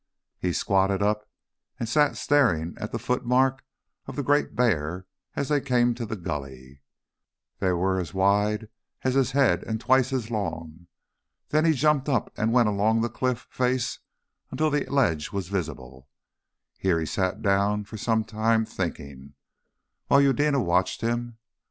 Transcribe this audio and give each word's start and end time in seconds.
He 0.39 0.51
squatted 0.51 1.03
up 1.03 1.29
and 1.79 1.87
sat 1.87 2.17
staring 2.17 2.75
at 2.79 2.91
the 2.91 2.97
footmarks 2.97 3.63
of 4.07 4.15
the 4.15 4.23
great 4.23 4.55
bear 4.55 5.05
as 5.35 5.47
they 5.49 5.61
came 5.61 5.93
to 5.93 6.07
the 6.07 6.15
gully 6.15 6.81
they 7.59 7.71
were 7.73 7.99
as 7.99 8.11
wide 8.11 8.67
as 9.03 9.13
his 9.13 9.33
head 9.33 9.61
and 9.63 9.79
twice 9.79 10.11
as 10.11 10.31
long. 10.31 10.87
Then 11.49 11.65
he 11.65 11.73
jumped 11.73 12.09
up 12.09 12.33
and 12.35 12.51
went 12.51 12.67
along 12.67 13.01
the 13.01 13.09
cliff 13.09 13.45
face 13.51 13.99
until 14.49 14.71
the 14.71 14.87
ledge 14.87 15.31
was 15.31 15.49
visible. 15.49 16.09
Here 16.79 16.99
he 16.99 17.05
sat 17.05 17.43
down 17.43 17.83
for 17.83 17.97
some 17.97 18.23
time 18.23 18.65
thinking, 18.65 19.35
while 20.07 20.19
Eudena 20.21 20.59
watched 20.61 21.01
him. 21.01 21.37